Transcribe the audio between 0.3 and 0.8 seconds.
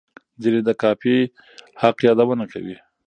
ځینې د